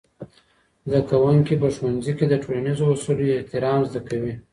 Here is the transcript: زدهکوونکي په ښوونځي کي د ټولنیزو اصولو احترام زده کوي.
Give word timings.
زدهکوونکي 0.89 1.53
په 1.61 1.67
ښوونځي 1.75 2.13
کي 2.17 2.25
د 2.27 2.33
ټولنیزو 2.43 2.85
اصولو 2.93 3.35
احترام 3.37 3.79
زده 3.89 4.01
کوي. 4.09 4.33